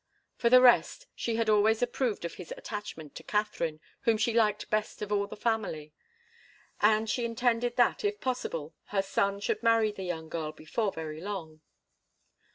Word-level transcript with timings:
For 0.35 0.49
the 0.49 0.61
rest, 0.61 1.05
she 1.13 1.35
had 1.35 1.47
always 1.47 1.83
approved 1.83 2.25
of 2.25 2.33
his 2.33 2.51
attachment 2.57 3.15
for 3.15 3.21
Katharine, 3.21 3.79
whom 3.99 4.17
she 4.17 4.33
liked 4.33 4.71
best 4.71 5.03
of 5.03 5.11
all 5.11 5.27
the 5.27 5.35
family, 5.37 5.93
and 6.81 7.07
she 7.07 7.23
intended 7.23 7.75
that, 7.75 8.03
if 8.03 8.19
possible, 8.19 8.73
her 8.85 9.03
son 9.03 9.39
should 9.41 9.61
marry 9.61 9.91
the 9.91 10.01
young 10.01 10.27
girl 10.27 10.53
before 10.53 10.91
very 10.91 11.21
long. 11.21 11.61